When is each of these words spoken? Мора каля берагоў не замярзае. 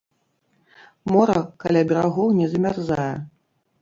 Мора 1.11 1.37
каля 1.65 1.81
берагоў 1.91 2.35
не 2.39 2.47
замярзае. 2.55 3.11